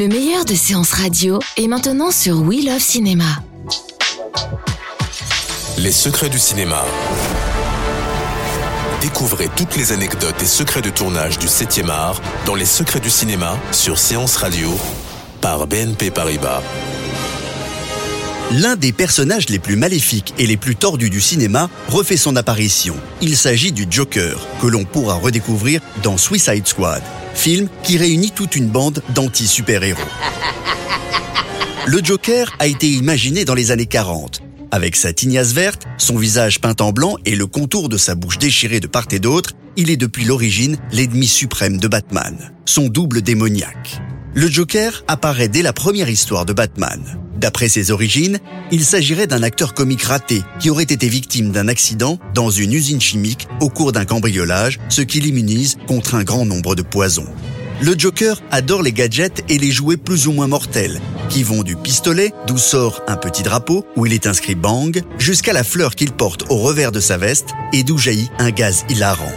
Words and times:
Le 0.00 0.08
meilleur 0.08 0.46
de 0.46 0.54
séances 0.54 0.92
radio 0.92 1.40
est 1.58 1.68
maintenant 1.68 2.10
sur 2.10 2.40
We 2.40 2.64
Love 2.64 2.80
Cinéma. 2.80 3.42
Les 5.76 5.92
secrets 5.92 6.30
du 6.30 6.38
cinéma. 6.38 6.82
Découvrez 9.02 9.50
toutes 9.54 9.76
les 9.76 9.92
anecdotes 9.92 10.40
et 10.40 10.46
secrets 10.46 10.80
de 10.80 10.88
tournage 10.88 11.38
du 11.38 11.48
7e 11.48 11.90
art 11.90 12.22
dans 12.46 12.54
Les 12.54 12.64
secrets 12.64 13.00
du 13.00 13.10
cinéma 13.10 13.58
sur 13.72 13.98
Séance 13.98 14.36
Radio 14.36 14.70
par 15.42 15.66
BNP 15.66 16.10
Paribas. 16.10 16.62
L'un 18.52 18.76
des 18.76 18.92
personnages 18.92 19.50
les 19.50 19.58
plus 19.58 19.76
maléfiques 19.76 20.32
et 20.38 20.46
les 20.46 20.56
plus 20.56 20.76
tordus 20.76 21.10
du 21.10 21.20
cinéma 21.20 21.68
refait 21.88 22.16
son 22.16 22.36
apparition. 22.36 22.96
Il 23.20 23.36
s'agit 23.36 23.70
du 23.70 23.86
Joker, 23.90 24.40
que 24.62 24.66
l'on 24.66 24.86
pourra 24.86 25.16
redécouvrir 25.16 25.82
dans 26.02 26.16
Suicide 26.16 26.66
Squad, 26.66 27.02
film 27.34 27.68
qui 27.82 27.96
réunit 27.96 28.30
toute 28.30 28.56
une 28.56 28.68
bande 28.68 29.02
d'anti-super-héros. 29.14 30.00
Le 31.86 32.04
Joker 32.04 32.54
a 32.58 32.66
été 32.66 32.88
imaginé 32.88 33.44
dans 33.44 33.54
les 33.54 33.70
années 33.70 33.86
40. 33.86 34.42
Avec 34.70 34.94
sa 34.94 35.12
tignasse 35.12 35.52
verte, 35.52 35.86
son 35.98 36.16
visage 36.16 36.60
peint 36.60 36.76
en 36.80 36.92
blanc 36.92 37.16
et 37.24 37.34
le 37.34 37.46
contour 37.46 37.88
de 37.88 37.96
sa 37.96 38.14
bouche 38.14 38.38
déchirée 38.38 38.80
de 38.80 38.86
part 38.86 39.06
et 39.10 39.18
d'autre, 39.18 39.54
il 39.76 39.90
est 39.90 39.96
depuis 39.96 40.24
l'origine 40.24 40.76
l'ennemi 40.92 41.26
suprême 41.26 41.78
de 41.78 41.88
Batman, 41.88 42.52
son 42.66 42.88
double 42.88 43.22
démoniaque. 43.22 44.00
Le 44.34 44.48
Joker 44.48 45.02
apparaît 45.08 45.48
dès 45.48 45.62
la 45.62 45.72
première 45.72 46.08
histoire 46.08 46.44
de 46.44 46.52
Batman. 46.52 47.02
D'après 47.40 47.70
ses 47.70 47.90
origines, 47.90 48.38
il 48.70 48.84
s'agirait 48.84 49.26
d'un 49.26 49.42
acteur 49.42 49.72
comique 49.72 50.02
raté 50.02 50.42
qui 50.60 50.68
aurait 50.68 50.82
été 50.82 51.08
victime 51.08 51.52
d'un 51.52 51.68
accident 51.68 52.18
dans 52.34 52.50
une 52.50 52.74
usine 52.74 53.00
chimique 53.00 53.48
au 53.60 53.70
cours 53.70 53.92
d'un 53.92 54.04
cambriolage, 54.04 54.78
ce 54.90 55.00
qui 55.00 55.20
l'immunise 55.20 55.78
contre 55.86 56.16
un 56.16 56.22
grand 56.22 56.44
nombre 56.44 56.74
de 56.74 56.82
poisons. 56.82 57.26
Le 57.80 57.98
Joker 57.98 58.42
adore 58.50 58.82
les 58.82 58.92
gadgets 58.92 59.42
et 59.48 59.56
les 59.56 59.70
jouets 59.70 59.96
plus 59.96 60.26
ou 60.26 60.32
moins 60.32 60.48
mortels, 60.48 61.00
qui 61.30 61.42
vont 61.42 61.62
du 61.62 61.76
pistolet, 61.76 62.30
d'où 62.46 62.58
sort 62.58 63.00
un 63.08 63.16
petit 63.16 63.42
drapeau, 63.42 63.86
où 63.96 64.04
il 64.04 64.12
est 64.12 64.26
inscrit 64.26 64.54
Bang, 64.54 65.00
jusqu'à 65.18 65.54
la 65.54 65.64
fleur 65.64 65.94
qu'il 65.94 66.12
porte 66.12 66.44
au 66.50 66.56
revers 66.56 66.92
de 66.92 67.00
sa 67.00 67.16
veste 67.16 67.48
et 67.72 67.84
d'où 67.84 67.96
jaillit 67.96 68.28
un 68.38 68.50
gaz 68.50 68.84
hilarant. 68.90 69.32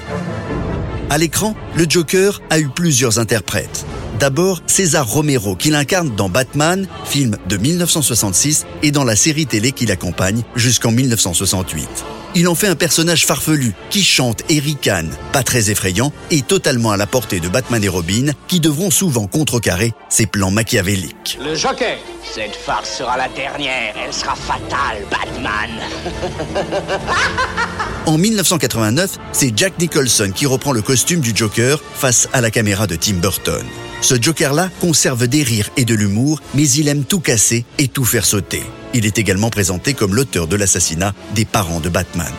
À 1.10 1.18
l'écran, 1.18 1.56
le 1.78 1.86
Joker 1.88 2.42
a 2.50 2.60
eu 2.60 2.68
plusieurs 2.68 3.18
interprètes. 3.18 3.86
D'abord, 4.20 4.62
César 4.68 5.08
Romero, 5.08 5.56
qui 5.56 5.70
l'incarne 5.70 6.16
dans 6.16 6.30
Batman, 6.30 6.88
film 7.06 7.38
de 7.48 7.58
1966, 7.58 8.66
et 8.82 8.92
dans 8.92 9.04
la 9.04 9.16
série 9.16 9.46
télé 9.46 9.72
qui 9.72 9.86
l'accompagne 9.86 10.44
jusqu'en 10.56 10.92
1968. 10.92 11.88
Il 12.36 12.48
en 12.48 12.56
fait 12.56 12.68
un 12.68 12.76
personnage 12.76 13.26
farfelu, 13.26 13.74
qui 13.92 14.04
chante 14.04 14.42
et 14.50 14.60
ricane, 14.60 15.16
pas 15.32 15.44
très 15.44 15.70
effrayant, 15.70 16.12
et 16.32 16.42
totalement 16.42 16.92
à 16.92 16.98
la 16.98 17.06
portée 17.06 17.40
de 17.40 17.48
Batman 17.48 17.84
et 17.84 17.88
Robin, 17.88 18.32
qui 18.48 18.60
devront 18.60 18.90
souvent 18.90 19.28
contrecarrer 19.28 19.94
ses 20.10 20.26
plans 20.26 20.50
machiavéliques. 20.50 21.38
Le 21.44 21.56
Joker 21.56 21.98
Cette 22.24 22.56
farce 22.56 22.98
sera 22.98 23.18
la 23.18 23.30
dernière, 23.30 23.94
elle 24.04 24.14
sera 24.14 24.36
fatale, 24.36 25.04
Batman 25.12 25.70
En 28.06 28.18
1989, 28.18 29.18
c'est 29.32 29.58
Jack 29.58 29.80
Nicholson 29.80 30.34
qui 30.36 30.46
reprend 30.46 30.74
le 30.74 30.82
costume 30.82 31.22
du 31.22 31.32
Joker 31.34 31.82
face 31.96 32.28
à 32.34 32.42
la 32.42 32.52
caméra 32.52 32.86
de 32.86 32.98
Tim 32.98 33.14
Burton. 33.14 33.66
Ce 34.02 34.22
Joker-là 34.22 34.70
conserve 34.82 35.26
des 35.28 35.42
rires 35.42 35.70
et 35.78 35.86
de 35.86 35.96
l'humour, 35.96 36.42
mais 36.54 36.68
il 36.70 36.90
aime 36.90 37.06
tout 37.06 37.22
casser 37.22 37.64
et 37.78 37.88
tout 37.88 38.04
faire 38.04 38.26
sauter. 38.26 38.64
Il 38.94 39.06
est 39.06 39.20
également 39.20 39.50
présenté 39.50 39.94
comme 39.94 40.16
l'auteur 40.16 40.48
de 40.48 40.58
l'assassinat 40.58 41.14
des 41.34 41.46
parents 41.46 41.80
de 41.80 41.90
Batman. 41.90 42.32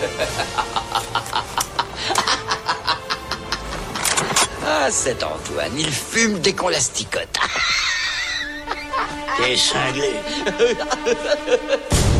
Ah, 4.68 4.90
cet 4.90 5.22
Antoine, 5.22 5.72
il 5.78 5.90
fume 5.90 6.40
dès 6.40 6.52
qu'on 6.52 6.68
l'asticote. 6.68 7.28
T'es 9.36 9.56
cinglé. 9.56 10.12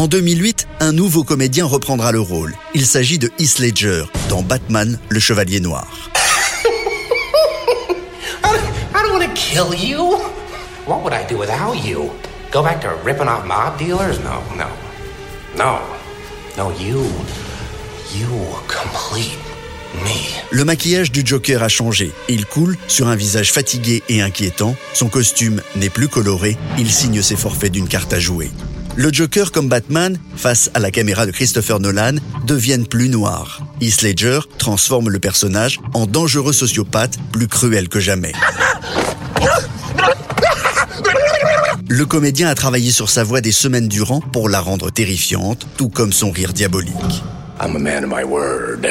En 0.00 0.08
2008, 0.08 0.66
un 0.80 0.92
nouveau 0.92 1.24
comédien 1.24 1.66
reprendra 1.66 2.10
le 2.10 2.20
rôle. 2.20 2.54
Il 2.72 2.86
s'agit 2.86 3.18
de 3.18 3.30
Heath 3.38 3.58
Ledger 3.58 4.04
dans 4.30 4.40
Batman, 4.40 4.98
le 5.10 5.20
Chevalier 5.20 5.60
Noir. 5.60 5.86
I 8.42 9.02
don't 9.02 9.12
want 9.12 9.20
to 9.20 9.30
kill 9.34 9.74
you. 9.78 10.16
What 10.86 11.02
would 11.02 11.12
I 11.12 11.26
do 11.28 11.36
without 11.36 11.76
you? 11.84 12.08
Go 12.50 12.62
back 12.62 12.80
to 12.80 12.88
ripping 13.04 13.28
off 13.28 13.44
mob 13.44 13.76
dealers? 13.76 14.18
No, 14.20 14.40
no. 14.56 14.68
No. 15.58 15.80
No, 16.56 16.72
you. 16.80 17.04
You 18.16 18.26
complete 18.68 19.36
me. 20.02 20.16
Le 20.50 20.64
maquillage 20.64 21.12
du 21.12 21.20
Joker 21.26 21.62
a 21.62 21.68
changé. 21.68 22.10
Il 22.30 22.46
coule 22.46 22.78
sur 22.88 23.08
un 23.08 23.16
visage 23.16 23.52
fatigué 23.52 24.02
et 24.08 24.22
inquiétant. 24.22 24.74
Son 24.94 25.08
costume 25.08 25.60
n'est 25.76 25.90
plus 25.90 26.08
coloré. 26.08 26.56
Il 26.78 26.90
signe 26.90 27.20
ses 27.20 27.36
forfaits 27.36 27.70
d'une 27.70 27.86
carte 27.86 28.14
à 28.14 28.18
jouer. 28.18 28.50
Le 29.00 29.10
Joker 29.10 29.50
comme 29.50 29.70
Batman, 29.70 30.18
face 30.36 30.70
à 30.74 30.78
la 30.78 30.90
caméra 30.90 31.24
de 31.24 31.30
Christopher 31.30 31.80
Nolan, 31.80 32.16
deviennent 32.44 32.86
plus 32.86 33.08
noirs. 33.08 33.62
Heath 33.80 34.02
Ledger 34.02 34.40
transforme 34.58 35.08
le 35.08 35.18
personnage 35.18 35.80
en 35.94 36.04
dangereux 36.04 36.52
sociopathe 36.52 37.16
plus 37.32 37.48
cruel 37.48 37.88
que 37.88 37.98
jamais. 37.98 38.32
Le 41.88 42.04
comédien 42.04 42.50
a 42.50 42.54
travaillé 42.54 42.90
sur 42.90 43.08
sa 43.08 43.24
voix 43.24 43.40
des 43.40 43.52
semaines 43.52 43.88
durant 43.88 44.20
pour 44.20 44.50
la 44.50 44.60
rendre 44.60 44.90
terrifiante, 44.90 45.66
tout 45.78 45.88
comme 45.88 46.12
son 46.12 46.30
rire 46.30 46.52
diabolique. 46.52 47.22
I'm 47.58 47.76
a 47.76 47.78
man 47.78 48.04
of 48.04 48.10
my 48.10 48.22
word. 48.22 48.86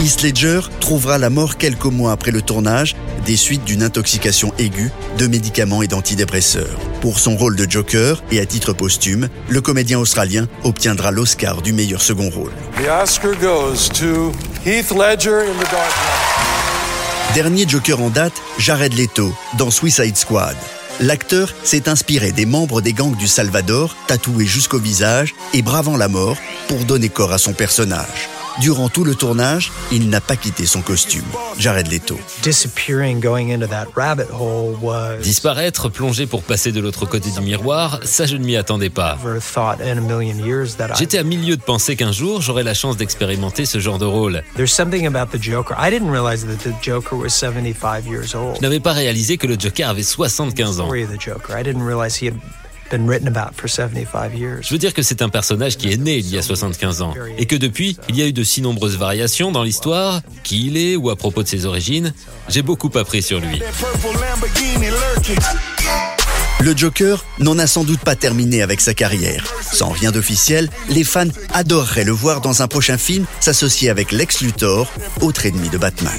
Heath 0.00 0.22
Ledger 0.22 0.60
trouvera 0.80 1.18
la 1.18 1.28
mort 1.28 1.58
quelques 1.58 1.84
mois 1.84 2.12
après 2.12 2.30
le 2.30 2.40
tournage 2.40 2.96
des 3.26 3.36
suites 3.36 3.64
d'une 3.64 3.82
intoxication 3.82 4.54
aiguë 4.56 4.90
de 5.18 5.26
médicaments 5.26 5.82
et 5.82 5.88
d'antidépresseurs. 5.88 6.78
Pour 7.02 7.18
son 7.18 7.36
rôle 7.36 7.54
de 7.54 7.70
Joker 7.70 8.22
et 8.30 8.40
à 8.40 8.46
titre 8.46 8.72
posthume, 8.72 9.28
le 9.50 9.60
comédien 9.60 9.98
australien 9.98 10.48
obtiendra 10.64 11.10
l'Oscar 11.10 11.60
du 11.60 11.74
meilleur 11.74 12.00
second 12.00 12.30
rôle. 12.30 12.52
The 12.78 12.88
Oscar 13.02 13.32
goes 13.38 13.90
to 13.90 14.32
Heath 14.64 14.90
Ledger 14.90 15.42
in 15.42 15.58
The 15.58 15.70
Dark 15.70 15.92
Knight. 15.92 17.34
Dernier 17.34 17.68
Joker 17.68 18.00
en 18.00 18.08
date, 18.08 18.40
Jared 18.58 18.94
Leto, 18.94 19.34
dans 19.58 19.70
Suicide 19.70 20.16
Squad. 20.16 20.56
L'acteur 21.00 21.52
s'est 21.62 21.90
inspiré 21.90 22.32
des 22.32 22.46
membres 22.46 22.80
des 22.80 22.94
gangs 22.94 23.16
du 23.16 23.28
Salvador, 23.28 23.94
tatoués 24.06 24.46
jusqu'au 24.46 24.78
visage 24.78 25.34
et 25.52 25.60
bravant 25.60 25.98
la 25.98 26.08
mort, 26.08 26.38
pour 26.68 26.86
donner 26.86 27.10
corps 27.10 27.32
à 27.32 27.38
son 27.38 27.52
personnage. 27.52 28.30
Durant 28.60 28.90
tout 28.90 29.04
le 29.04 29.14
tournage, 29.14 29.72
il 29.90 30.10
n'a 30.10 30.20
pas 30.20 30.36
quitté 30.36 30.66
son 30.66 30.82
costume. 30.82 31.24
Jared 31.58 31.90
Leto. 31.90 32.18
disappearing 32.42 33.18
going 33.20 33.48
into 33.50 33.66
that 33.66 33.86
rabbit 33.96 34.28
hole 34.30 34.76
was 34.82 35.18
Disparaître, 35.22 35.88
plonger 35.88 36.26
pour 36.26 36.42
passer 36.42 36.70
de 36.70 36.80
l'autre 36.80 37.06
côté 37.06 37.30
du 37.30 37.40
miroir, 37.40 38.00
ça 38.02 38.26
je 38.26 38.36
ne 38.36 38.44
m'y 38.44 38.56
attendais 38.56 38.90
pas. 38.90 39.16
J'étais 40.98 41.18
à 41.18 41.22
milieu 41.22 41.56
de 41.56 41.62
penser 41.62 41.96
qu'un 41.96 42.12
jour 42.12 42.42
j'aurais 42.42 42.62
la 42.62 42.74
chance 42.74 42.98
d'expérimenter 42.98 43.64
ce 43.64 43.78
genre 43.78 43.98
de 43.98 44.04
rôle. 44.04 44.42
there's 44.56 44.72
something 44.72 45.06
about 45.06 45.36
the 45.36 45.40
Joker. 45.40 45.74
I 45.78 45.90
didn't 45.90 46.10
realize 46.10 46.44
that 46.44 46.58
the 46.68 46.74
Joker 46.82 47.16
was 47.16 47.30
75 47.30 48.06
years 48.06 48.34
old. 48.34 48.56
Je 48.56 48.60
n'avais 48.60 48.80
pas 48.80 48.92
réalisé 48.92 49.38
que 49.38 49.46
le 49.46 49.58
Joker 49.58 49.88
avait 49.88 50.02
75 50.02 50.80
ans. 50.80 50.88
Story 52.90 53.16
of 53.16 53.22
the 53.22 53.28
Joker. 53.28 53.28
I 53.28 53.28
didn't 53.28 53.28
realize 53.28 53.28
he 53.28 53.28
had 53.28 53.28
been 53.28 53.28
written 53.28 53.28
about 53.28 53.54
for 53.54 53.68
75 53.68 54.34
years. 54.34 54.62
Je 54.62 54.74
veux 54.74 54.78
dire 54.78 54.94
que 54.94 55.02
c'est 55.02 55.22
un 55.22 55.28
personnage 55.28 55.76
qui 55.76 55.92
est 55.92 55.96
né 55.96 56.18
il 56.18 56.28
y 56.28 56.38
a 56.38 56.42
75 56.42 57.02
ans 57.02 57.14
et 57.38 57.46
que 57.46 57.56
depuis, 57.56 57.96
il 58.08 58.16
y 58.16 58.22
a 58.22 58.26
eu 58.26 58.32
de 58.32 58.44
si 58.44 58.62
nombreuses 58.62 58.96
variations 58.96 59.52
dans 59.52 59.62
l'histoire, 59.62 60.22
qui 60.44 60.66
il 60.66 60.76
est 60.76 60.96
ou 60.96 61.10
à 61.10 61.16
propos 61.16 61.42
de 61.42 61.48
ses 61.48 61.66
origines. 61.66 62.12
J'ai 62.48 62.62
beaucoup 62.62 62.90
appris 62.96 63.22
sur 63.22 63.40
lui. 63.40 63.60
Le 66.60 66.76
Joker 66.76 67.24
n'en 67.38 67.58
a 67.58 67.66
sans 67.66 67.84
doute 67.84 68.00
pas 68.00 68.16
terminé 68.16 68.60
avec 68.60 68.82
sa 68.82 68.92
carrière. 68.92 69.46
Sans 69.72 69.88
rien 69.88 70.12
d'officiel, 70.12 70.68
les 70.90 71.04
fans 71.04 71.24
adoreraient 71.54 72.04
le 72.04 72.12
voir 72.12 72.42
dans 72.42 72.60
un 72.60 72.68
prochain 72.68 72.98
film 72.98 73.24
s'associer 73.40 73.88
avec 73.88 74.12
Lex 74.12 74.42
Luthor, 74.42 74.92
autre 75.22 75.46
ennemi 75.46 75.70
de 75.70 75.78
Batman. 75.78 76.18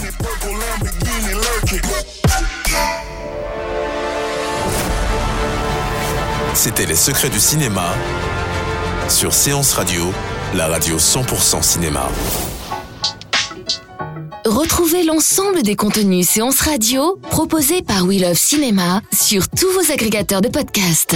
C'était 6.54 6.86
Les 6.86 6.96
Secrets 6.96 7.30
du 7.30 7.40
cinéma 7.40 7.94
sur 9.08 9.34
Séance 9.34 9.74
Radio, 9.74 10.12
la 10.54 10.68
radio 10.68 10.98
100% 10.98 11.64
cinéma. 11.64 12.08
Retrouvez 14.46 15.04
l'ensemble 15.04 15.64
des 15.64 15.76
contenus 15.76 16.28
séances 16.28 16.60
radio 16.60 17.18
proposés 17.30 17.82
par 17.82 18.06
We 18.06 18.22
Love 18.22 18.38
Cinéma 18.38 19.02
sur 19.14 19.48
tous 19.48 19.72
vos 19.72 19.92
agrégateurs 19.92 20.42
de 20.42 20.50
podcasts. 20.50 21.16